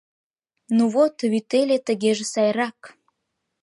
[0.75, 2.79] —Ну вот, вӱтеле, тыгеже сайрак.